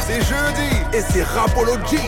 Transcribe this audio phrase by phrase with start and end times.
[0.00, 1.98] c'est jeudi et c'est Rapology.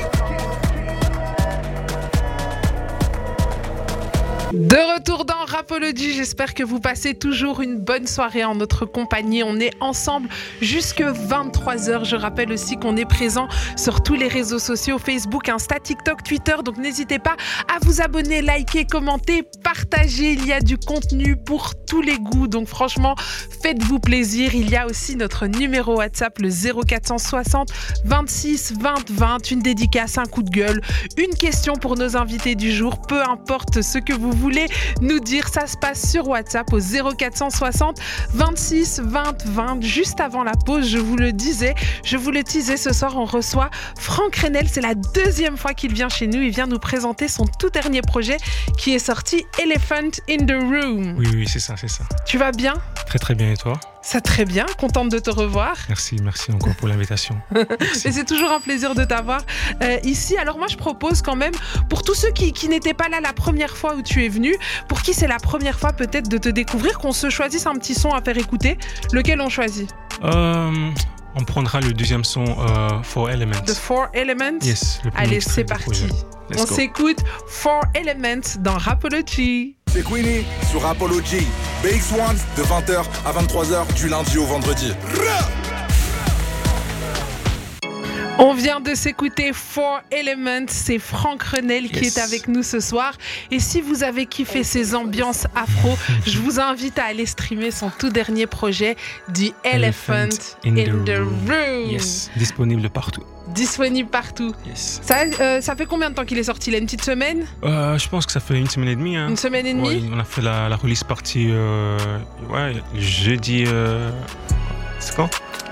[4.57, 9.43] De retour dans Rapology, j'espère que vous passez toujours une bonne soirée en notre compagnie.
[9.43, 10.31] On est ensemble
[10.63, 12.07] jusque 23h.
[12.07, 16.55] Je rappelle aussi qu'on est présent sur tous les réseaux sociaux, Facebook, Insta, TikTok, Twitter.
[16.65, 17.37] Donc n'hésitez pas
[17.69, 20.33] à vous abonner, liker, commenter, partager.
[20.33, 22.49] Il y a du contenu pour tous les goûts.
[22.49, 23.15] Donc franchement,
[23.63, 24.55] faites-vous plaisir.
[24.55, 27.69] Il y a aussi notre numéro WhatsApp, le 0460
[28.07, 29.51] 26 20 20.
[29.51, 30.81] Une dédicace, un coup de gueule,
[31.19, 33.03] une question pour nos invités du jour.
[33.03, 34.46] Peu importe ce que vous voulez
[35.01, 37.99] nous dire, ça se passe sur WhatsApp au 0460
[38.31, 39.83] 26 20 20.
[39.83, 43.25] Juste avant la pause, je vous le disais, je vous le disais, ce soir, on
[43.25, 44.69] reçoit Franck Renel.
[44.69, 46.41] C'est la deuxième fois qu'il vient chez nous.
[46.41, 48.37] Il vient nous présenter son tout dernier projet
[48.79, 51.17] qui est sorti Elephant in the Room.
[51.19, 52.05] Oui, oui, c'est ça, c'est ça.
[52.27, 52.75] Tu vas bien?
[53.07, 53.53] Très, très bien.
[53.53, 53.79] Et toi?
[54.07, 55.75] Ça très bien, contente de te revoir.
[55.89, 57.41] Merci, merci encore pour l'invitation.
[58.05, 59.41] Et c'est toujours un plaisir de t'avoir
[59.83, 60.37] euh, ici.
[60.37, 61.51] Alors moi, je propose quand même,
[61.89, 64.55] pour tous ceux qui, qui n'étaient pas là la première fois où tu es venu,
[64.87, 67.95] pour qui c'est la première fois peut-être de te découvrir, qu'on se choisisse un petit
[67.97, 68.79] son à faire écouter.
[69.13, 69.93] Lequel on choisit?
[70.23, 70.91] Euh,
[71.35, 73.61] on prendra le deuxième son, euh, Four Elements.
[73.67, 74.61] The Four Elements?
[74.63, 76.07] Yes, Allez, c'est parti.
[76.57, 79.75] On s'écoute Four Elements dans Rapology.
[79.97, 81.47] C'est Queenie sur Rapology.
[81.83, 84.93] BX1 de 20h à 23h du lundi au vendredi.
[88.39, 92.19] On vient de s'écouter Four Elements, c'est Franck Renel qui Yes.
[92.19, 93.15] est avec nous ce soir.
[93.51, 97.89] Et si vous avez kiffé ces ambiances afro, je vous invite à aller streamer son
[97.89, 98.97] tout dernier projet,
[99.33, 100.29] The Elephant,
[100.67, 101.91] in, the, Room.
[101.91, 103.23] Yes, disponible partout.
[103.49, 104.55] Disponible partout.
[104.67, 105.01] Yes.
[105.03, 106.79] Ça, euh, ça fait combien de temps qu'il est sorti là?
[106.79, 107.47] Une petite semaine?
[107.65, 109.17] Euh, je pense que ça fait une semaine et demie.
[109.17, 109.29] Hein.
[109.29, 109.89] Une semaine et demie?
[109.89, 111.97] Ouais, on a fait la, la release partie euh,
[112.51, 113.65] ouais, jeudi.
[113.67, 114.11] euh,
[114.99, 115.31] c'est quand?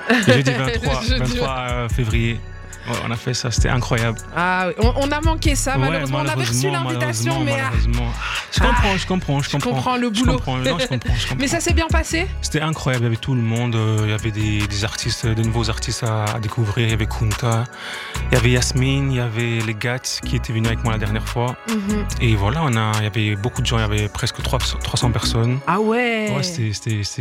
[0.26, 1.18] Jeudi 23, Jeudi.
[1.38, 2.38] 23 euh, février.
[2.86, 4.18] Ouais, on a fait ça, c'était incroyable.
[4.36, 6.18] Ah oui, on, on a manqué ça Ouais, malheureusement.
[6.22, 7.70] On avait reçu l'invitation, mais, ah.
[8.52, 9.70] Je comprends, je comprends, je comprends.
[9.70, 10.32] comprends le Je boulot.
[10.34, 11.36] comprends, non, je comprends, je comprends.
[11.40, 12.26] mais ça s'est bien passé?
[12.42, 15.26] C'était incroyable, il y avait tout le monde, euh, il y avait des, des artistes,
[15.26, 17.64] de nouveaux artistes à, à découvrir, il y avait Kunta,
[18.30, 20.98] il y avait Yasmine, il y avait les Gats qui étaient venus avec moi la
[20.98, 21.56] dernière fois.
[21.68, 22.06] Mhm.
[22.20, 24.78] Et voilà, on a, il y avait beaucoup de gens, il y avait presque 300,
[24.82, 25.58] 300 personnes.
[25.66, 26.72] Ah ouais, Ouais, c'était-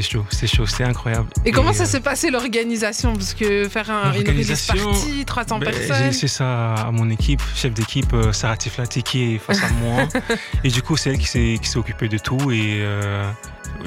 [0.01, 1.27] chaud, c'était chaud, c'était incroyable.
[1.45, 3.13] Et comment ça euh, s'est passé l'organisation?
[3.13, 7.41] Parce que faire un, une release party, 300 ben, J'ai laissé ça à mon équipe,
[7.55, 10.07] chef d'équipe, euh, Sarah Tiflati qui est face à moi.
[10.63, 12.51] et du coup, c'est elle qui s'est qui s'est occupée de tout.
[12.51, 13.29] Et euh,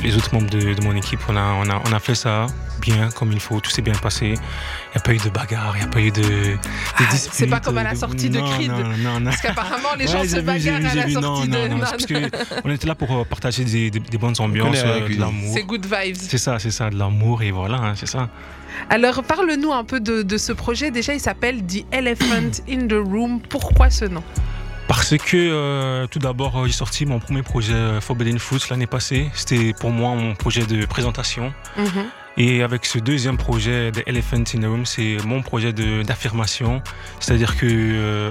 [0.02, 2.46] les autres membres de, de mon équipe, on a, on, a, on a fait ça
[2.80, 3.60] bien, comme il faut.
[3.60, 4.26] Tout s'est bien passé.
[4.26, 6.56] Il n'y a pas eu de bagarre, il n'y a pas eu de, de
[6.98, 8.70] Ah, disputes, c'est pas comme à la de- sortie de non, Creed.
[8.70, 9.30] Non, non, non.
[9.30, 11.12] Parce qu'apparemment, les Ouais, gens se vu, bagarrent vu, à la vu.
[11.12, 11.48] sortie non, de.
[11.50, 14.18] non, non, Non, c'est parce que on était là pour euh, partager des, des- des
[14.18, 15.52] bonnes ambiances, euh, de l'amour.
[15.54, 16.16] C'est good vibes.
[16.18, 18.28] C'est ça, c'est ça, de l'amour et voilà, hein, c'est ça.
[18.90, 20.90] Alors, parle-nous un peu de, de ce projet.
[20.90, 23.40] Déjà, il s'appelle The Elephant in the Room.
[23.40, 24.22] Pourquoi ce nom?
[24.88, 28.86] Parce que euh, tout d'abord, euh, j'ai sorti mon premier projet euh, Forbidden Fruits l'année
[28.86, 29.30] passée.
[29.34, 31.52] C'était pour moi mon projet de présentation.
[31.76, 32.06] Mhm.
[32.38, 36.82] Et avec ce deuxième projet, The Elephant in the Room, c'est mon projet d'affirmation.
[37.18, 38.30] C'est-à-dire que euh,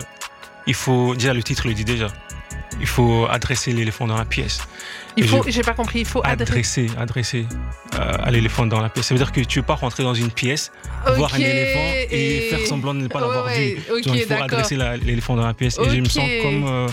[0.68, 2.08] il faut, déjà le titre le dit déjà,
[2.80, 4.62] il faut adresser l'éléphant dans la pièce.
[5.18, 6.88] Il faut, j'ai pas compris, il faut adresser.
[6.88, 7.46] Adresser, adresser
[7.96, 9.08] euh, à l'éléphant dans la pièce.
[9.08, 10.72] Ça veut dire que tu veux pas rentrer dans une pièce,
[11.16, 14.02] voir un éléphant et, faire semblant de ne pas Ouais, l'avoir ouais, vu.
[14.04, 15.80] Donc, il faut adresser l'éléphant dans la pièce.
[15.80, 16.88] Et je me sens comme euh,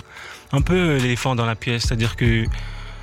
[0.53, 1.83] un peu l'éléphant dans la pièce.
[1.83, 2.45] C'est-à-dire que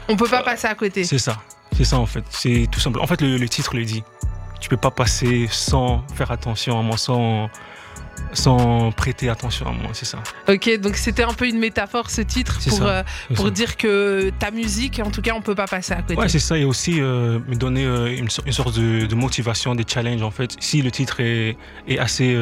[0.07, 1.03] On peut pas passer à côté.
[1.03, 1.41] c'est ça.
[1.75, 2.23] C'est ça en fait.
[2.29, 2.99] C'est tout simple.
[2.99, 4.03] En fait, le, le titre le dit.
[4.59, 7.49] Tu peux pas passer sans faire attention à moi, sans,
[8.33, 9.89] sans prêter attention à moi.
[9.93, 10.19] C'est ça.
[10.47, 13.51] Ok, donc c'était un peu une métaphore ce titre pour, ça, euh, C'est pour ça.
[13.51, 16.15] dire que ta musique, en tout cas, on peut pas passer à côté.
[16.15, 16.57] Ouais, c'est ça.
[16.57, 20.21] Et aussi euh, me donner euh, une, so- une sorte de, de motivation, des challenges
[20.21, 20.55] en fait.
[20.59, 22.35] Si le titre est, est assez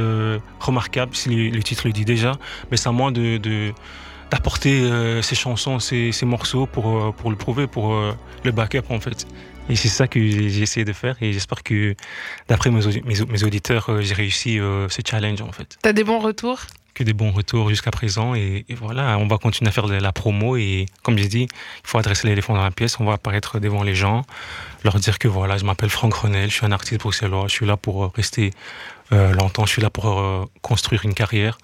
[0.60, 2.34] remarquable, si le, le titre le dit déjà,
[2.70, 3.38] mais c'est à moi de.
[3.38, 3.74] de-
[4.32, 8.52] d'apporter euh, ces chansons, ces, ces morceaux pour, euh, pour le prouver, pour euh, le
[8.52, 9.28] backup en fait.
[9.70, 11.96] Et c'est ça que j'ai essayé de faire et j'espère que
[12.48, 15.78] d'après mes, mes, auditeurs, j'ai réussi euh, ce challenge en fait.
[15.82, 16.62] T'as des bons retours?
[16.94, 19.94] Que des bons retours jusqu'à présent et, et voilà, on va continuer à faire de
[19.94, 23.14] la promo et comme j'ai dit, il faut adresser l'éléphant dans la pièce, on va
[23.14, 24.24] apparaître devant les gens,
[24.84, 27.66] leur dire que voilà, je m'appelle Franck Renel, je suis un artiste bruxellois, je suis
[27.66, 28.52] là pour rester
[29.14, 31.58] euh, longtemps, je suis là pour euh, construire une carrière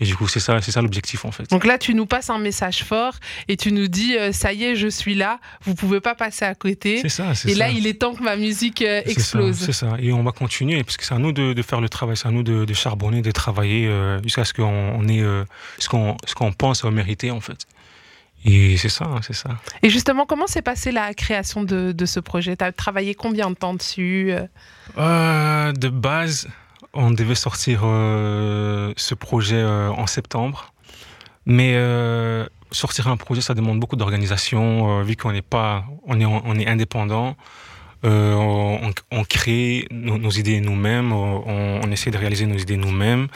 [0.00, 1.48] et du coup c'est ça, c'est ça l'objectif en fait.
[1.50, 3.14] Donc là, tu nous passes un message fort
[3.48, 6.44] et tu nous dis euh, ça y est, je suis là, vous pouvez pas passer
[6.44, 6.98] à côté.
[7.00, 7.58] C'est ça, c'est Et ça.
[7.60, 9.56] là, il est temps que ma musique euh, C'est ça, explose.
[9.58, 11.88] C'est ça, et on va continuer, parce que c'est à nous de, de faire le
[11.88, 13.90] travail, c'est à nous de, de charbonner, de travailler
[14.22, 15.24] jusqu'à ce qu'on on ait
[15.78, 17.66] ce qu'on ce qu'on pense mériter en fait.
[18.44, 19.50] Et c'est ça, c'est ça.
[19.82, 22.56] Et justement, comment s'est passée la création de, de ce projet?
[22.56, 24.32] Tu as travaillé combien de temps dessus
[24.96, 26.48] Euh, de base,
[26.92, 30.72] on devait sortir ce projet en septembre.
[31.46, 31.74] Mais
[32.70, 37.36] sortir un projet, ça demande beaucoup d'organisation, vu qu'on n'est pas, on est, indépendant.
[38.02, 43.28] on, crée nos, idées nous-mêmes, on, essaie de réaliser nos idées nous-mêmes.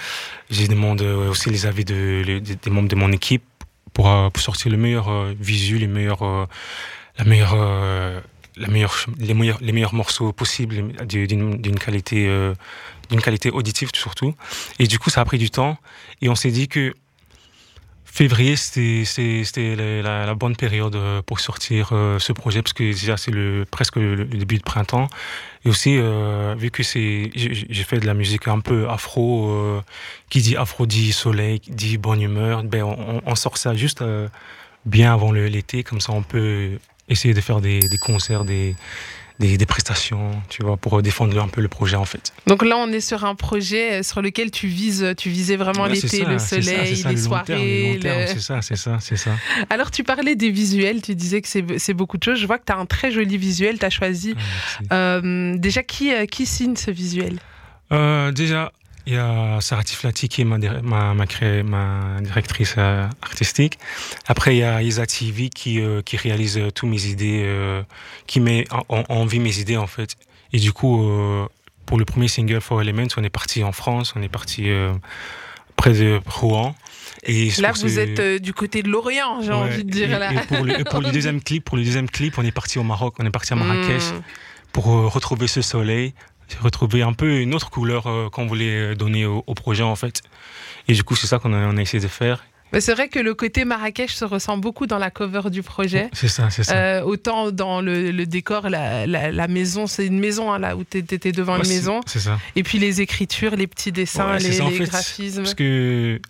[0.50, 3.44] Je demande aussi les avis de, des membres de mon équipe
[3.92, 6.48] pour, sortir le meilleur visuel, les meilleurs,
[7.18, 8.22] la meilleure
[8.56, 12.54] la meilleure, les, meilleurs, les meilleurs morceaux possibles d'une qualité, euh,
[13.10, 14.34] d'une qualité auditive surtout.
[14.78, 15.76] Et du coup, ça a pris du temps.
[16.20, 16.94] Et on s'est dit que
[18.04, 23.16] février, c'était la, la, bonne période euh, pour sortir euh, ce projet, parce que déjà,
[23.16, 25.08] c'est le, presque le, début de printemps.
[25.64, 25.96] Et aussi,
[26.58, 29.80] vu que j'ai fait de la musique un peu afro,
[30.28, 34.04] qui dit afro dit soleil, dit bonne humeur, ben on, on sort ça juste
[34.84, 36.78] bien avant l'été, comme ça on peut
[37.08, 38.76] essayer de faire des, des concerts, des,
[39.38, 42.32] des, des, prestations, tu vois, pour défendre un peu le projet en fait.
[42.46, 46.24] Donc là, on est sur un projet sur lequel tu vises, tu visais vraiment l'été,
[46.24, 47.98] le soleil, les soirées.
[48.28, 49.32] C'est ça, c'est ça, c'est ça.
[49.70, 52.38] Alors tu parlais des visuels, tu disais que c'est beaucoup de choses.
[52.38, 54.34] Je vois que tu as un très joli visuel, tu as choisi.
[54.90, 57.38] Ah, euh, déjà, qui, euh, qui signe ce visuel?
[57.92, 58.72] Euh, Déjà,
[59.06, 61.24] il y a Sarah Tiflati qui est ma, ma, ma,
[61.64, 63.78] ma directrice euh, artistique.
[64.26, 67.44] Après, il y a Isa TV qui, euh, qui réalise euh, toutes mes idées,
[68.26, 70.16] qui met en, vie mes idées en fait.
[70.52, 70.98] Et du coup,
[71.86, 74.68] pour le premier single For Elements, on est parti en France, on est parti
[75.76, 76.74] près de Rouen.
[77.24, 80.10] Et là, vous êtes du côté de l'Orient, j'ai envie de dire.
[80.10, 80.32] Et, là.
[80.32, 82.84] et pour, le, pour le, deuxième clip, pour le deuxième clip, on est parti au
[82.84, 84.22] Maroc, on est parti à Marrakech hmm.
[84.72, 86.14] pour retrouver ce soleil,
[86.48, 90.22] j'ai retrouvé un peu une autre couleur euh, qu'on voulait donner au, projet en fait.
[90.88, 92.44] Et du coup, c'est ça qu'on a, essayé de faire.
[92.80, 96.08] C'est vrai que le côté Marrakech se ressent beaucoup dans la cover du projet.
[96.12, 96.74] C'est ça, c'est ça.
[96.74, 100.98] Euh, autant dans le, décor, la, la, maison, c'est une maison hein, là où tu
[100.98, 102.00] étais devant une maison.
[102.06, 102.38] C'est ça.
[102.56, 105.42] Et puis les écritures, les petits dessins, les, graphismes.
[105.42, 106.20] Parce que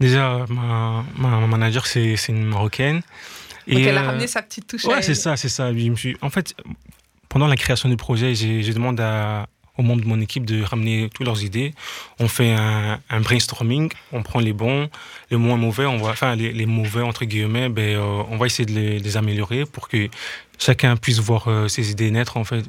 [0.00, 3.02] déjà, ma, ma manager, c'est une Marocaine.
[3.66, 4.84] Donc et elle a euh, ramené sa petite touche.
[4.84, 5.70] Ouais, c'est ça, c'est ça.
[6.20, 6.54] En fait,
[7.34, 9.00] pendant la création du projet, je demande
[9.76, 11.74] aux membres de mon équipe de ramener toutes leurs idées.
[12.20, 14.88] On fait un, brainstorming, on prend les bons,
[15.32, 18.66] les moins mauvais, on va, enfin les, mauvais entre guillemets, ben, euh, on va essayer
[18.66, 20.08] de les, améliorer pour que
[20.60, 22.64] chacun puisse voir euh, ses idées naître en fait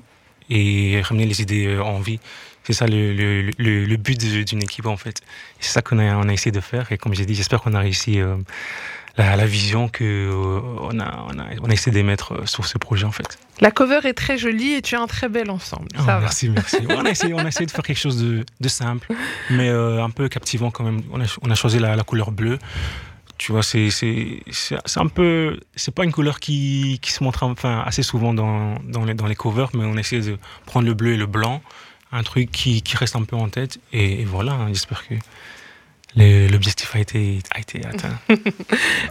[0.50, 2.20] et ramener les idées euh, en vie.
[2.64, 5.22] C'est ça le, but d'une équipe en fait.
[5.60, 8.18] C'est ça qu'on a, essayé de faire et comme j'ai dit, j'espère qu'on a réussi
[9.16, 10.06] la, vision qu'on
[10.92, 13.38] on a, on, a, on a essayé d'émettre sur ce projet en fait.
[13.62, 15.88] La cover est très jolie et tu as un très bel ensemble.
[15.98, 16.78] Ah, merci, merci.
[16.90, 19.13] on, a essayé, on a essayé de faire quelque chose de, de simple,
[19.50, 21.02] mais euh, un peu captivant quand même.
[21.12, 22.60] On a, on a choisi la, la couleur bleue
[23.38, 23.90] tu vois c'est
[24.96, 29.04] un peu c'est pas une couleur qui, qui se montre enfin assez souvent dans, dans
[29.04, 31.62] les dans les covers mais on essaie de prendre le bleu et le blanc
[32.12, 35.16] un truc qui, qui reste un peu en tête et, voilà hein, j'espère que
[36.16, 38.18] l'objectif a été, a été atteint.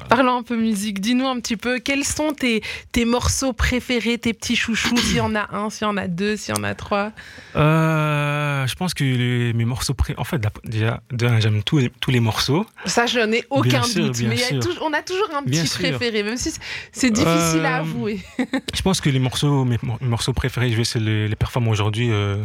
[0.08, 1.00] Parlons un peu musique.
[1.00, 2.62] Dis-nous un petit peu, quels sont tes,
[2.92, 6.08] tes morceaux préférés, tes petits chouchous, s'il y en a un, s'il y en a
[6.08, 7.12] deux, s'il y en a trois?
[7.56, 10.18] Euh, Je pense que mes morceaux préférés.
[10.18, 11.00] En fait, déjà,
[11.38, 12.66] j'aime tous, tous les morceaux.
[12.86, 14.20] Ça, je n'en ai aucun doute.
[14.22, 14.38] mais
[14.80, 16.54] on a toujours un petit préféré, même si
[16.92, 18.20] c'est difficile à euh, avouer.
[18.74, 22.08] je pense que les morceaux, mes, morceaux préférés, je vais c'est les, les performer aujourd'hui.
[22.10, 22.36] Euh,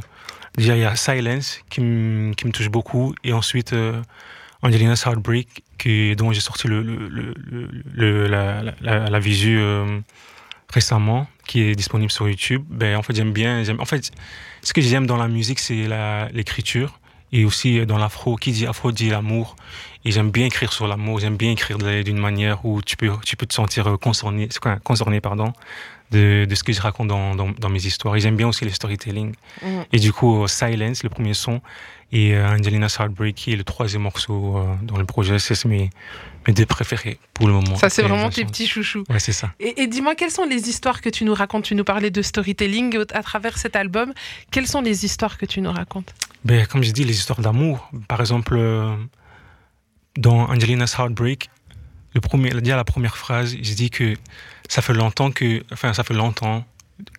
[0.57, 3.15] déjà, il y a Silence qui me touche beaucoup.
[3.23, 3.73] Et ensuite.
[4.61, 7.33] Angelina's Heartbreak, qui, dont j'ai sorti le, le,
[7.93, 9.99] le, la, la, la, visu euh,
[10.69, 12.63] récemment, qui est disponible sur YouTube.
[12.69, 13.63] Ben, en fait, j'aime bien.
[13.79, 14.11] En fait,
[14.61, 15.87] ce que j'aime dans la musique, c'est
[16.33, 16.99] l'écriture.
[17.31, 19.55] Et aussi dans l'afro, qui dit afro dit l'amour.
[20.03, 23.35] Et j'aime bien écrire sur l'amour, j'aime bien écrire d'une manière où tu peux, tu
[23.35, 24.47] peux te sentir concerné,
[24.83, 25.53] concerné pardon,
[26.11, 28.15] de, de ce que je raconte dans, dans, dans mes histoires.
[28.15, 29.33] Et j'aime bien aussi le storytelling.
[29.61, 29.81] Mm.
[29.93, 31.61] Et du coup, Silence, le premier son,
[32.11, 35.37] et euh, Angelina's Heartbreak, qui est le troisième morceau euh, dans le projet.
[35.37, 35.89] C'est mes,
[36.47, 37.75] mes deux préférés pour le moment.
[37.75, 39.03] Ça, c'est vraiment tes petits chouchous.
[39.09, 39.53] Ouais, c'est ça.
[39.59, 41.65] Et, dis-moi, quelles sont les histoires que tu nous racontes?
[41.65, 44.13] Tu nous parlais de storytelling à travers cet album.
[44.51, 46.13] Quelles sont les histoires que tu nous racontes?
[46.43, 47.89] Ben, Comme j'ai dit, les histoires d'amour.
[48.07, 48.95] Par exemple, euh,
[50.17, 51.49] dans Angelina's Heartbreak,
[52.15, 54.15] le premier, déjà la première phrase, j'ai dit que
[54.69, 56.63] ça fait longtemps que, enfin, ça fait longtemps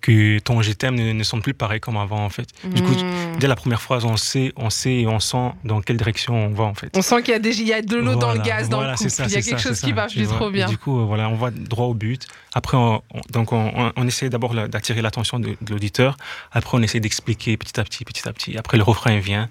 [0.01, 2.47] que ton t'aime ne, ne, sont plus pareils comme avant en fait.
[2.65, 3.39] Du coup, hmm.
[3.39, 6.51] dès la première phrase, on sait, on sait et on sent dans quelle direction on
[6.51, 6.91] va en fait.
[6.97, 8.83] On sent qu'il y a déjà il y a de l'eau dans le gaz dans
[8.83, 9.11] le couple.
[9.11, 10.67] Ça, il y a quelque chose qui va plus trop bien.
[10.67, 12.27] du coup, voilà, on va droit au but.
[12.55, 16.17] Après, on, donc on, on, essaie d'abord d'attirer l'attention de, l'auditeur.
[16.53, 18.59] Après, on essaie d'expliquer petit à petit, petit à petit.
[18.59, 19.49] Après, le refrain vient.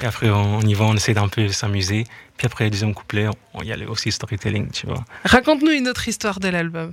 [0.00, 2.04] Et après, on, y va, on essaie d'un peu s'amuser.
[2.36, 3.26] Puis après, le deuxième couplet,
[3.60, 5.04] il y a aussi storytelling, tu vois.
[5.24, 6.92] Raconte-nous une autre histoire de l'album.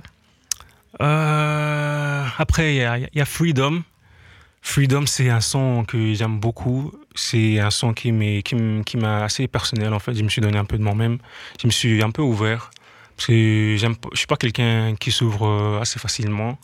[1.00, 3.82] Euh, après, il y, a Freedom.
[4.62, 6.92] Freedom, c'est un son que j'aime beaucoup.
[7.14, 10.14] c'est un son qui m'est qui m'a assez personnel en fait.
[10.14, 11.18] Je me suis donné un peu de moi-même.
[11.60, 12.70] Je me suis un peu ouvert
[13.16, 16.58] parce que je suis pas quelqu'un qui s'ouvre euh, assez facilement.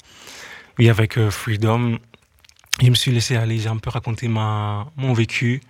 [0.78, 1.98] Et avec euh, Freedom,
[2.82, 5.62] je me suis laissé aller, j'ai un peu raconté ma mon vécu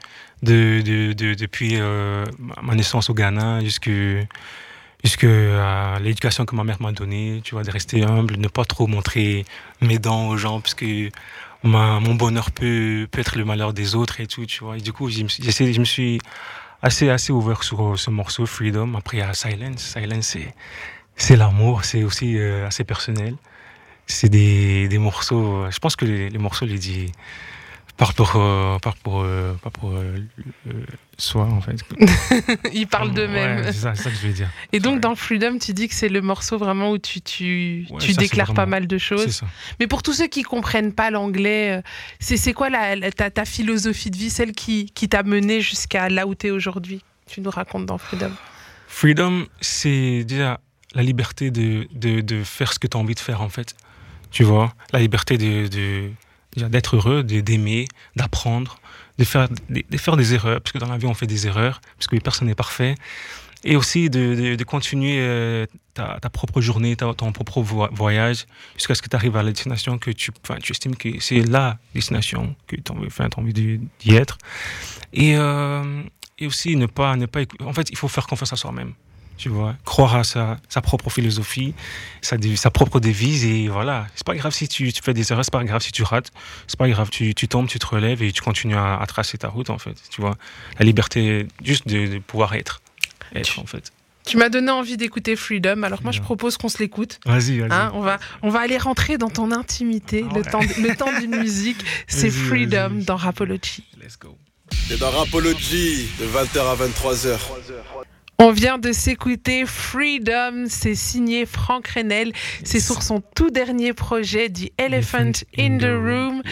[0.42, 1.78] de, de, de depuis
[2.62, 3.60] ma naissance au Ghana
[5.06, 8.64] jusque jusqu'à l'éducation que ma mère m'a donnée, tu vois, de rester humble, ne pas
[8.64, 9.44] trop montrer
[9.80, 11.10] mes dents aux gens parce que
[11.62, 14.76] mon bonheur peut, peut être le malheur des autres et tout, tu vois.
[14.78, 16.18] Et du coup, je me, suis, je suis
[16.82, 18.94] assez, assez ouvert sur euh, ce morceau, Freedom.
[18.96, 19.80] Après, il y a Silence.
[19.94, 20.36] Silence,
[21.16, 23.36] c'est, l'amour, c'est aussi euh, assez personnel.
[24.08, 27.12] C'est des, des morceaux, euh, je pense que les, les morceaux les disent
[27.96, 30.18] par pour, euh, par pour, euh, par pour euh,
[31.16, 31.76] soi, en fait.
[32.74, 33.60] Ils parlent d'eux-mêmes.
[33.60, 34.50] Ouais, c'est ça, ça, que je veux dire.
[34.72, 37.98] Et donc, dans Freedom, tu dis que c'est le morceau vraiment où tu, tu, ouais,
[37.98, 38.56] tu ça, déclares vraiment...
[38.56, 39.42] pas mal de choses.
[39.80, 41.82] Mais pour tous ceux qui comprennent pas l'anglais,
[42.20, 46.26] c'est quoi la, ta, ta, philosophie de vie, celle qui, qui t'a mené jusqu'à là
[46.26, 48.32] où tu es aujourd'hui Tu nous racontes dans Freedom?
[48.88, 50.60] Freedom, c'est déjà
[50.94, 53.74] la liberté de, de, de faire ce que tu as envie de faire, en fait.
[54.30, 54.74] Tu vois?
[54.92, 56.10] La liberté de, de
[56.56, 57.86] d'être heureux, d'aimer,
[58.16, 58.78] d'apprendre,
[59.18, 61.80] de faire, de, faire des erreurs, parce que dans la vie on fait des erreurs,
[61.96, 62.94] parce que personne n'est parfait,
[63.64, 68.46] et aussi de, de, continuer euh, ta, ta, propre journée, ta, ton propre voyage,
[68.76, 70.30] jusqu'à ce que tu arrives à la destination que tu,
[70.62, 74.38] tu estimes que c'est la destination que tu as envie d'y être.
[75.12, 76.02] Et, euh,
[76.38, 77.40] et aussi ne pas, ne pas...
[77.60, 78.92] En fait, il faut faire confiance à soi-même
[79.36, 81.74] tu vois, croire à sa, sa propre philosophie,
[82.22, 84.06] sa, sa, propre devise, et voilà.
[84.14, 86.32] C'est pas grave si tu, tu, fais des erreurs, c'est pas grave si tu rates,
[86.66, 89.38] c'est pas grave, tu, tu, tombes, tu te relèves et tu continues à, à, tracer
[89.38, 90.36] ta route, en fait, tu vois.
[90.78, 92.80] La liberté, juste de, de pouvoir être,
[93.34, 93.92] être, tu, en fait.
[94.26, 97.20] Tu m'as donné envie d'écouter Freedom, alors moi je propose qu'on se l'écoute.
[97.24, 97.70] Vas-y, vas-y.
[97.70, 100.42] Hein, on, va, on va aller rentrer dans ton intimité, ah ouais.
[100.42, 101.78] le temps, le temps d'une musique,
[102.08, 103.84] c'est Freedom dans Rapology.
[104.02, 104.36] Let's go.
[104.88, 107.38] C'est dans Rapology, de 20h à 23h.
[108.38, 112.32] On vient de s'écouter Freedom, c'est signé Franck Renel,
[112.64, 116.42] c'est sur son tout dernier projet du Elephant in the Room.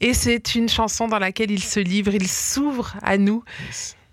[0.00, 3.42] Et c'est une chanson dans laquelle il se livre, il s'ouvre à nous.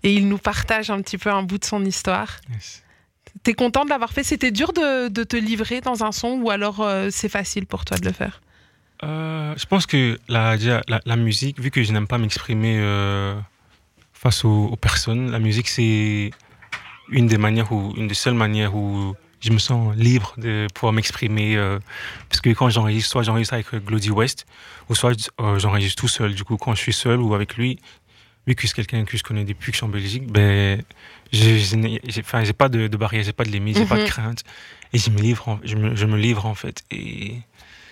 [0.02, 2.40] Et il nous partage un petit peu un bout de son histoire.
[3.44, 4.24] T'es content de l'avoir fait?
[4.24, 7.84] C'était dur de, de, te livrer dans un son ou alors euh, c'est facile pour
[7.84, 8.42] toi de le faire?
[9.04, 13.34] Euh, Je pense que la, la, la, musique, vu que je n'aime pas m'exprimer euh,
[14.12, 16.30] face aux, aux personnes, la musique c'est
[17.08, 20.92] une des manières où, une des seules manières où je me sens libre de pouvoir
[20.92, 21.56] m'exprimer.
[21.56, 21.78] Euh,
[22.28, 24.46] parce que quand j'enregistre, soit j'enregistre avec Glody West,
[24.88, 26.34] ou soit euh, j'enregistre tout seul.
[26.34, 27.78] Du coup, quand je suis seul ou avec lui,
[28.46, 30.82] vu que c'est quelqu'un que je connais depuis que je suis en Belgique, ben,
[31.32, 31.60] j'ai
[32.20, 33.88] enfin, pas de, de barrière, j'ai pas de limite, j'ai mm -hmm.
[33.88, 34.42] pas de crainte.
[34.92, 36.84] Et je me livre, je me, je me livre en fait.
[36.90, 37.36] Et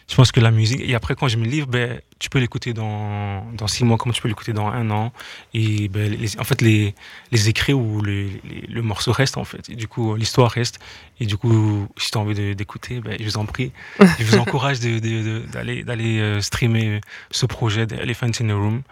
[0.09, 2.75] je pense que la musique, et après quand je me livre, ben, tu peux l'écouter
[2.75, 5.11] dans, dans six mois comme tu peux l'écouter dans un an.
[5.55, 6.95] Et ben, les, en fait, les,
[7.33, 9.69] les écrits ou les, le morceau reste en fait.
[9.71, 10.79] Et du coup, l'histoire reste.
[11.19, 13.73] Et du coup, si tu as envie d'écouter, ben, je vous en prie.
[13.99, 17.01] je vous encourage d'aller d'aller euh, streamer
[17.31, 18.83] ce projet d'Elephant in the Room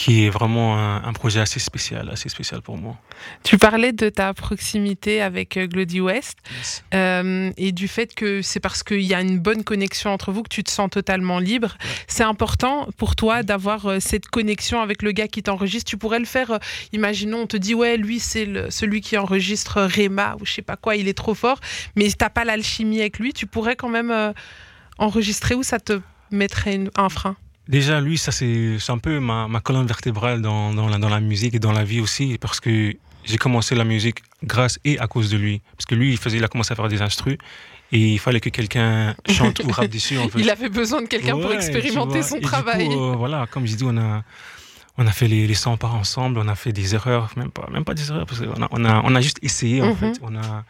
[0.00, 2.96] qui est vraiment un, un, projet assez spécial, assez spécial pour moi.
[3.42, 6.84] Tu parlais de ta proximité avec Glody West yes.
[6.94, 10.42] euh, et du fait que c'est parce qu'il y a une bonne connexion entre vous
[10.42, 11.76] que tu te sens totalement libre.
[11.78, 11.90] Ouais.
[12.06, 12.59] C'est important
[12.96, 15.88] pour toi d'avoir euh, cette connexion avec le gars qui t'enregistre.
[15.88, 16.58] Tu pourrais le faire, euh,
[16.92, 20.76] imaginons, on te dit, ouais, lui, c'est celui qui enregistre Rema ou je sais pas
[20.76, 21.60] quoi, il est trop fort,
[21.96, 23.32] mais tu n'as pas l'alchimie avec lui.
[23.32, 24.32] Tu pourrais quand même euh,
[24.98, 26.00] enregistrer ou ça te
[26.30, 27.36] mettrait un frein?
[27.68, 31.84] Déjà, lui, ça c'est un peu ma, colonne vertébrale dans la musique et dans la
[31.84, 35.60] vie aussi, parce que j'ai commencé la musique grâce et à cause de lui.
[35.76, 37.38] Parce que lui, il, faisait, il a commencé à faire des instrus
[37.92, 40.18] et il fallait que quelqu'un chante ou rappe dessus.
[40.18, 40.40] En fait.
[40.40, 42.88] Il avait besoin de quelqu'un ouais, pour expérimenter son et travail.
[42.88, 44.22] Coup, euh, voilà, comme je dis, on a,
[44.98, 47.68] on a fait les, les 100 pas ensemble, on a fait des erreurs, même pas,
[47.70, 49.92] même pas des erreurs, parce qu'on a, on a, on a juste essayé en mm
[49.92, 49.96] -hmm.
[49.96, 50.20] fait.
[50.22, 50.64] On a,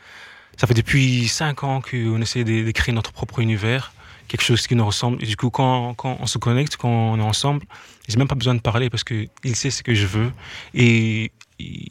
[0.57, 3.93] ça fait depuis 5 ans qu'on essaie de, de créer notre propre univers
[4.31, 5.23] quelque chose qui nous ressemble.
[5.23, 7.63] Et du coup, quand, quand on se connecte, quand on est ensemble,
[8.09, 10.31] j'ai même pas besoin de parler parce que il sait ce que je veux
[10.73, 11.33] et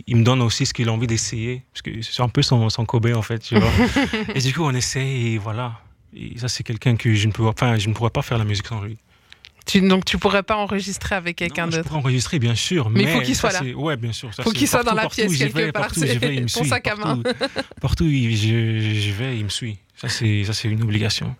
[0.08, 2.70] il me donne aussi ce qu'il a envie d'essayer parce que c'est un peu son,
[2.70, 3.70] son Kobe en fait, tu vois.
[4.36, 5.80] et du coup, on essaie et voilà.
[6.16, 8.46] Et ça, c'est quelqu'un que je ne peux, enfin, je ne pourrais pas faire la
[8.46, 8.98] musique sans lui.
[9.66, 11.90] Tu, donc tu pourrais pas enregistrer avec quelqu'un d'autre.
[11.92, 13.62] Je enregistrer bien sûr, mais il faut qu'il soit là.
[13.76, 14.32] Ouais, bien sûr.
[14.38, 15.84] Il faut qu'il soit dans la pièce quelque part.
[15.84, 17.22] Partout, vais, il me sac à main.
[17.80, 19.78] Partout, où je, je vais, il me suit.
[19.96, 21.36] Ça c'est ça c'est une obligation.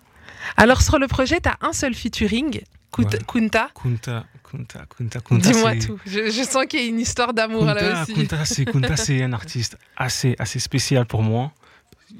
[0.56, 2.60] Alors sur le projet, tu as un seul featuring,
[2.90, 3.18] Kunta.
[3.26, 5.52] Kunta, Kunta, Kunta, Kunta.
[5.52, 5.98] Dis-moi tout.
[6.06, 8.14] Je, je, sens qu'il y a une histoire d'amour là aussi.
[8.14, 11.52] Kunta, c'est Kunta, c'est un artiste assez assez spécial pour moi.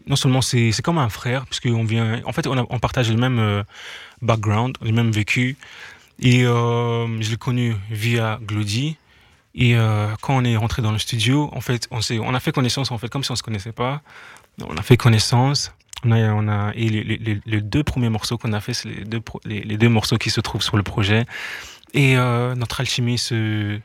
[0.07, 3.11] Non seulement c'est comme un frère, parce qu'on vient, en fait, on, a, on partage
[3.11, 3.63] le même euh,
[4.23, 5.57] background, le même vécu.
[6.21, 8.97] Et euh, je l'ai connu via Glody.
[9.57, 9.75] Et
[10.23, 12.99] quand on est rentré dans le studio, en fait, on, on a fait connaissance, en
[12.99, 14.01] fait, comme si on se connaissait pas.
[14.63, 15.73] On a fait connaissance.
[16.05, 19.21] On a, on a, et les, deux premiers morceaux qu'on a fait, c'est les deux,
[19.45, 21.27] les, deux morceaux qui se trouvent sur le projet.
[21.93, 23.79] Et notre alchimie se,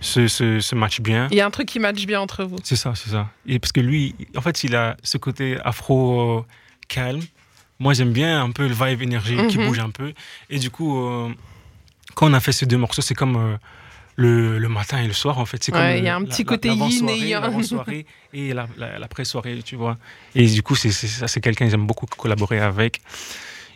[0.00, 1.28] se, se, match bien.
[1.30, 2.56] Il y a un truc qui match bien entre vous.
[2.62, 3.28] C'est ça, c'est ça.
[3.46, 6.44] Et parce que lui, en fait, il a ce côté afro
[6.88, 7.20] calme.
[7.78, 9.66] Moi, j'aime bien un peu le vibe énergie qui mhm.
[9.66, 10.12] bouge un peu.
[10.50, 11.30] Et du coup, euh,
[12.14, 13.56] quand on a fait ces deux morceaux, c'est comme euh,
[14.16, 15.62] le, le, matin et le soir, en fait.
[15.62, 17.62] C'est comme il y a un petit côté yin et yang.
[17.62, 19.98] soirée et l'après-soirée, tu vois.
[20.34, 23.00] Et du coup, c'est ça, c'est quelqu'un que j'aime beaucoup collaborer avec.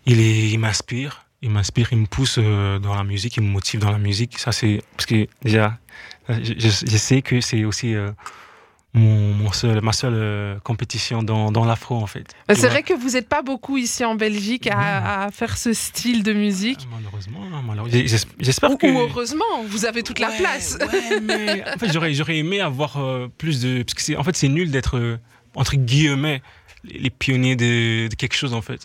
[0.06, 3.78] Il, il m'inspire il m'inspire, il me pousse euh, dans la musique, il me motive
[3.78, 4.38] dans la musique.
[4.38, 5.76] Ça, c'est parce que déjà,
[6.28, 8.12] je, je sais que c'est aussi euh,
[8.94, 12.32] mon, seul, ma seule euh, compétition dans, dans l'afro, en fait.
[12.52, 16.22] C'est vrai que vous n'êtes pas beaucoup ici en Belgique à, à, faire ce style
[16.22, 16.80] de musique.
[16.84, 18.18] Ah, malheureusement, malheureusement.
[18.38, 18.86] J'espère que.
[18.86, 20.78] Ou heureusement, vous avez toute la place.
[20.80, 22.98] Ouais, mais en fait, j'aurais, j'aurais aimé avoir
[23.36, 23.82] plus de.
[23.82, 25.18] Parce que c'est, en fait, c'est nul d'être,
[25.56, 26.42] entre guillemets,
[26.84, 28.80] les pionniers de, de quelque chose, en fait.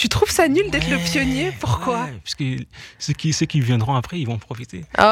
[0.00, 1.52] Tu trouves ça nul d'être le pionnier?
[1.60, 2.08] Pourquoi?
[2.24, 2.56] Parce que
[2.98, 4.86] ceux qui, ceux qui viendront après, ils vont profiter.
[4.98, 5.02] Oh,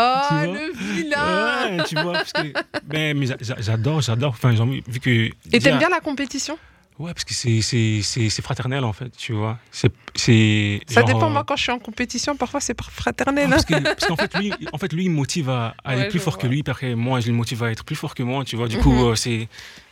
[0.44, 2.54] le vilain tu vois, parce que,
[2.90, 3.26] mais, mais
[3.58, 4.30] j'adore, j'adore.
[4.30, 5.28] Enfin, vu que.
[5.52, 6.56] Et t'aimes bien la compétition?
[6.98, 9.58] Ouais, parce que c'est fraternel en fait, tu vois.
[9.74, 11.28] C'est ça dépend.
[11.28, 13.50] Moi, quand je suis en compétition, parfois c'est fraternel.
[13.50, 13.66] parce
[14.06, 16.62] qu'en fait, lui, en fait, lui, il me motive à, aller plus fort que lui,
[16.62, 18.68] parce que moi, je le motive à être plus fort que moi, tu vois.
[18.68, 19.10] Du coup, mhm.
[19.10, 19.48] euh, c'est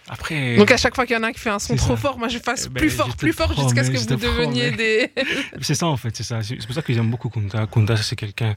[0.08, 0.56] après.
[0.56, 2.18] Donc à chaque fois qu'il y en a un qui fait un son trop fort,
[2.18, 5.10] moi je fasse eh ben, plus fort, plus fort jusqu'à ce que vous deveniez des.
[5.60, 6.42] c'est ça en fait, c'est ça.
[6.42, 7.66] C'est pour ça que j'aime beaucoup Kunta.
[7.66, 8.54] Kunta, c'est quelqu'un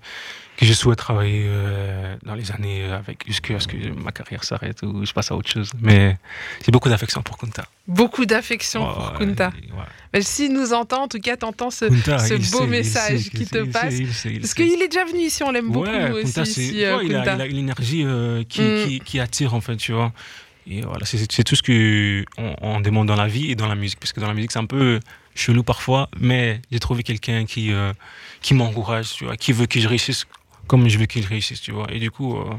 [0.58, 4.84] que je souhaite travailler euh, dans les années avec jusqu'à ce que ma carrière s'arrête
[4.84, 5.72] ou je passe à autre chose.
[5.82, 6.18] Mais
[6.66, 7.64] j'ai beaucoup d'affection pour Kunta.
[7.88, 9.52] Beaucoup d'affection pour Kunta.
[10.14, 13.96] Mais s'il nous entend, en tout cas, t'entends ce, ce beau message qui te passe.
[14.42, 16.42] Parce qu'il est déjà venu ici, on l'aime beaucoup aussi.
[16.42, 18.86] Ici, euh, il, a, une énergie euh, qui, mm.
[18.86, 20.12] qui, qui attire en fait, tu vois.
[20.70, 24.00] Et voilà, c'est tout ce qu'on on demande dans la vie et dans la musique.
[24.00, 25.00] Parce que dans la musique, c'est un peu
[25.34, 27.92] chelou parfois, mais j'ai trouvé quelqu'un qui, euh,
[28.42, 30.26] qui m'encourage, tu vois, qui veut que je réussisse
[30.68, 31.88] comme je veux qu'il réussisse, tu vois.
[31.92, 32.54] Et du coup, euh,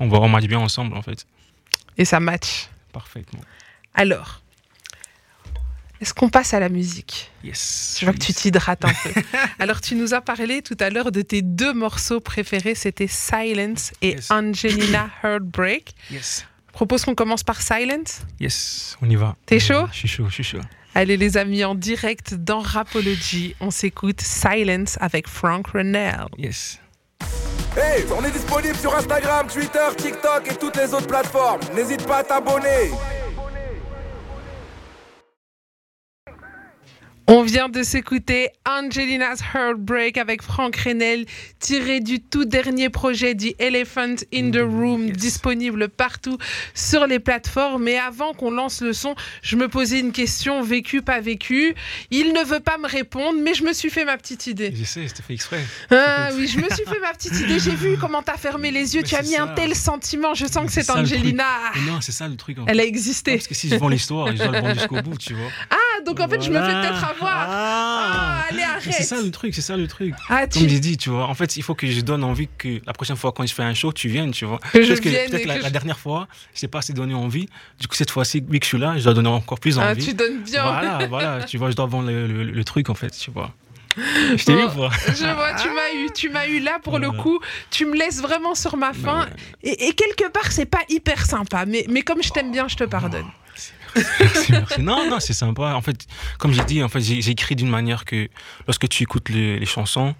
[0.00, 1.24] on va on bien ensemble, en fait.
[1.96, 2.68] Et ça match.
[2.92, 3.40] Parfaitement.
[3.94, 4.42] Alors,
[6.00, 7.30] est-ce qu'on passe à la musique?
[7.44, 7.98] Yes.
[8.00, 9.12] Je vois que tu t'hydrates un peu.
[9.60, 13.92] Alors, tu nous as parlé tout à l'heure de tes deux morceaux préférés, c'était Silence
[14.02, 15.94] et Angelina Heartbreak.
[16.10, 19.36] Yes propose qu'on commence par Silence Yes, on y va.
[19.46, 20.60] T'es chaud Je suis chaud, je suis chaud.
[20.94, 26.26] Allez les amis, en direct dans Rapology, on s'écoute Silence avec Frank Renel.
[26.36, 26.78] Yes.
[27.76, 31.60] Hey, on est disponible sur Instagram, Twitter, TikTok et toutes les autres plateformes.
[31.74, 32.90] N'hésite pas à t'abonner.
[37.34, 41.24] On vient de s'écouter Angelina's Heartbreak avec Franck Renel,
[41.60, 46.36] tiré du tout dernier projet dit Elephant in the Room, disponible partout
[46.74, 47.84] sur les plateformes.
[47.84, 51.74] Mais avant qu'on lance le son, je me posais une question, vécu, pas vécu.
[52.10, 54.70] Il ne veut pas me répondre, mais je me suis fait ma petite idée.
[54.76, 55.64] Je sais, c'était fait exprès.
[55.90, 57.58] Ah oui, je me suis fait ma petite idée.
[57.58, 60.34] J'ai vu comment tu as fermé les yeux, tu as mis un tel sentiment.
[60.34, 61.46] Je sens que c'est Angelina.
[61.86, 62.58] Non, c'est ça le truc.
[62.66, 63.36] Elle a existé.
[63.36, 65.48] parce que si je vends l'histoire, je dois le vendre jusqu'au bout, tu vois.
[65.70, 67.46] Ah, donc en fait, je me fais peut-être avoir.
[67.48, 68.92] Ah, ah allez, arrête.
[68.92, 70.14] C'est ça le truc, c'est ça le truc.
[70.28, 72.80] Ah, Comme j'ai dit, tu vois, en fait, il faut que je donne envie que
[72.86, 74.60] la prochaine fois quand je fais un show, tu viennes, tu vois.
[74.72, 77.48] Que je Peut-être la, dernière fois, je sais pas assez donné envie.
[77.80, 80.02] Du coup, cette fois-ci, vu que je suis là, je dois donner encore plus envie.
[80.02, 80.62] Ah, tu donnes bien.
[80.62, 83.52] Voilà, voilà, tu vois, je dois vendre le, truc, en fait, tu vois.
[83.96, 84.90] Je t'ai eu, quoi.
[85.08, 87.40] Je vois, tu m'as eu, tu m'as eu là pour le coup.
[87.70, 89.28] Tu me laisses vraiment sur ma faim.
[89.62, 91.66] Et, et, quelque part, c'est pas hyper sympa.
[91.66, 93.26] Mais, mais comme je t'aime bien, je te pardonne.
[93.94, 94.82] Merci, merci.
[94.82, 95.74] Non, non, c'est sympa.
[95.74, 96.06] En fait,
[96.38, 98.28] comme j'ai dit, en fait, j'ai écrit d'une manière que
[98.66, 100.14] lorsque tu écoutes les, chansons,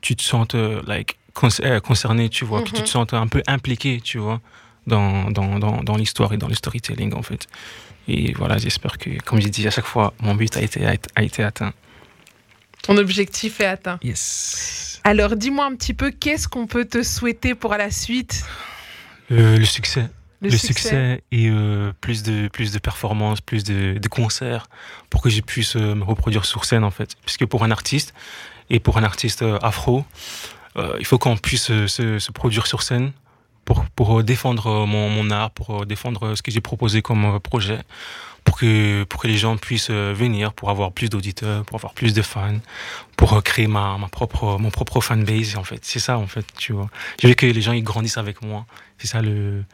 [0.00, 1.18] tu te sens euh, like,
[1.62, 2.86] euh, concerné, tu vois, que tu te mhm.
[2.86, 4.40] sens un peu impliqué, tu vois,
[4.86, 7.46] dans, dans, dans, dans l'histoire et dans le storytelling, en fait.
[8.08, 11.22] Et voilà, j'espère que, comme j'ai dit à chaque fois, mon but a été, a
[11.22, 11.72] été atteint.
[12.82, 13.98] Ton objectif est atteint.
[14.02, 15.00] Yes.
[15.02, 18.44] Alors, dis-moi un petit peu, qu'est-ce qu'on peut te souhaiter pour la suite?
[19.32, 20.08] Euh, Le succès
[20.40, 21.22] le, succès.
[21.32, 24.68] et euh, plus de plus de performances, plus de, de concerts
[25.10, 27.14] pour que je puisse euh, me reproduire sur scène en fait.
[27.24, 28.14] Puisque pour un artiste
[28.70, 30.04] et pour un artiste euh, afro,
[30.98, 33.12] il faut qu'on puisse se, se, produire sur scène
[33.64, 37.78] pour, pour défendre mon, mon, art, pour défendre ce que j'ai proposé comme projet,
[38.44, 42.12] pour que pour que les gens puissent venir, pour avoir plus d'auditeurs, pour avoir plus
[42.12, 42.60] de fans,
[43.16, 45.80] pour créer ma, ma propre mon propre fanbase en fait.
[45.82, 46.90] C'est ça en fait, tu vois.
[47.22, 48.66] Je veux que les gens ils grandissent avec moi.
[48.98, 49.64] C'est ça le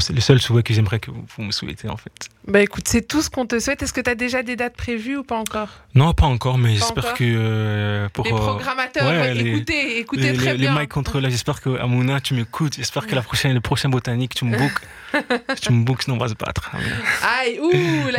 [0.00, 2.12] c'est le seul souhait que j'aimerais que vous, me souhaitez en fait.
[2.46, 3.82] Bah écoute, c'est tout ce qu'on te souhaite.
[3.82, 5.68] Est-ce que tu as déjà des dates prévues ou pas encore?
[5.94, 10.74] Non, pas encore, mais j'espère que euh, pour les programmateurs, écoutez, écoutez très bien.
[10.74, 12.76] Les mic contrôleurs, j'espère que Amouna, tu m'écoutes.
[12.76, 14.80] J'espère que la prochaine, le prochain botanique, tu me bookes.
[15.60, 16.70] tu me bookes, sinon on va se battre.
[17.22, 18.18] Aïe, ouh, là,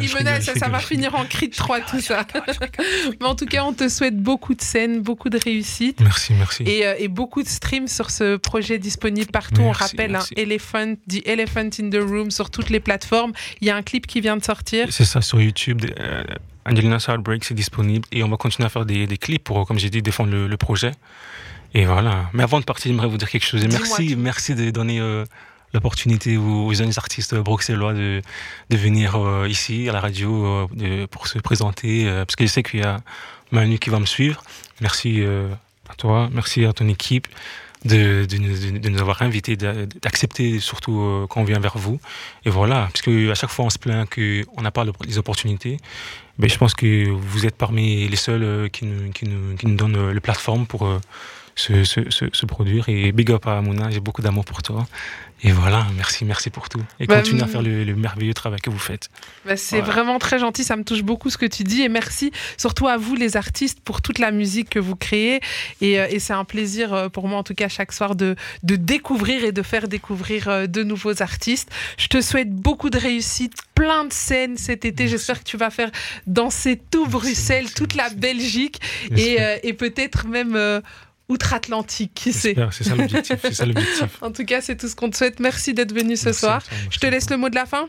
[0.00, 2.26] il, menace, ça, va finir en cri de trois, tout ça.
[3.20, 6.00] mais en tout cas, on te souhaite beaucoup de scènes, beaucoup de réussite.
[6.00, 6.62] Merci, merci.
[6.64, 9.62] Et, euh, et beaucoup de streams sur ce projet disponible partout.
[9.62, 13.32] on rappelle, hein, Elephant, The Elephant in the Room sur toutes les plateformes.
[13.60, 14.86] Il y a un clip qui vient de sortir.
[14.90, 15.82] C'est ça, sur YouTube.
[15.98, 16.22] Euh,
[16.64, 18.06] Angelina's Heartbreak, c'est disponible.
[18.12, 20.56] Et on va continuer à faire des, des clips pour, comme j'ai dit, défendre le,
[20.56, 20.92] projet.
[21.74, 22.30] Et voilà.
[22.32, 23.64] Mais avant de partir, j'aimerais vous dire quelque chose.
[23.66, 25.24] merci, merci de donner euh,
[25.74, 28.22] l'opportunité aux, jeunes artistes bruxellois de,
[28.70, 30.68] de venir euh, ici à la radio
[31.10, 32.06] pour se présenter.
[32.06, 32.98] parce que je sais qu'il y a
[33.50, 34.42] Manu qui va me suivre.
[34.80, 35.22] Merci
[35.88, 37.26] à toi, merci à ton équipe
[37.84, 41.98] de, nous avoir invités, d'accepter surtout euh, quand on vient vers vous.
[42.44, 45.78] Et voilà, parce qu'à chaque fois on se plaint qu'on n'a pas les opportunités.
[46.38, 49.66] Mais je pense que vous êtes parmi les seuls euh, qui nous, qui nous, qui
[49.66, 50.88] nous donnent euh, le plateforme pour
[51.60, 52.88] se, se, se, produire.
[52.88, 54.86] Et big up à Mouna, j'ai beaucoup d'amour pour toi.
[55.42, 56.82] Et voilà, merci, merci pour tout.
[56.98, 59.08] Et bah, continuez à faire le, merveilleux travail que vous faites.
[59.46, 61.82] Bah, c'est vraiment très gentil, ça me touche beaucoup ce que tu dis.
[61.82, 65.40] Et merci surtout à vous, les artistes, pour toute la musique que vous créez.
[65.80, 68.36] Et, euh, et c'est un plaisir euh, pour moi, en tout cas, chaque soir, de,
[68.64, 71.70] de découvrir et de faire découvrir euh, de nouveaux artistes.
[71.96, 75.08] Je te souhaite beaucoup de réussite, plein de scènes cet été.
[75.08, 75.90] J'espère que tu vas faire
[76.26, 78.80] danser tout Bruxelles, toute la Belgique
[79.16, 80.82] et, et peut-être même
[81.30, 83.40] outre-Atlantique, qui sait C'est ça l'objectif.
[84.20, 85.40] en tout cas, c'est tout ce qu'on te souhaite.
[85.40, 86.62] Merci d'être venu ce soir.
[86.90, 87.88] Je te laisse le mot de la fin.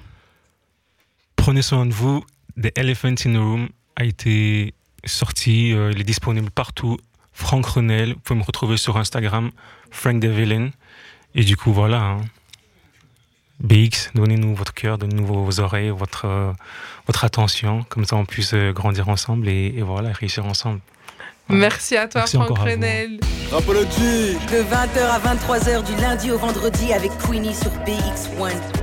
[1.35, 2.23] Prenez soin de vous.
[2.61, 4.73] The Elephant in the Room a été
[5.05, 5.73] sorti.
[5.73, 6.97] Euh, il est disponible partout.
[7.33, 9.51] Franck Renel, vous pouvez me retrouver sur Instagram,
[9.89, 10.69] Frank the Villain.
[11.33, 12.01] Et du coup, voilà.
[12.01, 12.21] Hein.
[13.61, 16.51] BX, donnez-nous votre cœur, donnez-nous vos oreilles, votre, euh,
[17.07, 17.83] votre attention.
[17.89, 20.81] Comme ça, on puisse euh, grandir ensemble et, et voilà, réussir ensemble.
[21.49, 23.19] Merci à toi, Franck Renel.
[23.51, 28.80] Rapology De 20h à 23h du lundi au vendredi avec Queenie sur BX1.